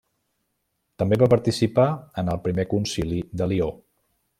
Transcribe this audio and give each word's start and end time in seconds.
També 1.03 1.19
va 1.25 1.29
participar 1.35 1.87
en 2.23 2.35
el 2.37 2.43
Primer 2.49 2.69
Concili 2.75 3.25
de 3.43 3.53
Lió. 3.55 3.73